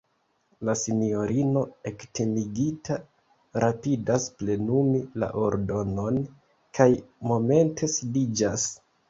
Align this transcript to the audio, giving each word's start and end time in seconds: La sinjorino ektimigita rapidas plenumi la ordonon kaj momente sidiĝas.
La 0.67 0.73
sinjorino 0.83 1.61
ektimigita 1.89 2.97
rapidas 3.65 4.25
plenumi 4.39 5.03
la 5.25 5.31
ordonon 5.43 6.19
kaj 6.81 6.89
momente 7.35 7.93
sidiĝas. 7.99 8.67